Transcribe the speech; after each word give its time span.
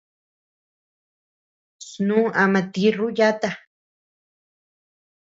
Snu 1.87 2.19
ama 2.43 2.61
tirru 2.73 3.07
yata. 3.17 3.49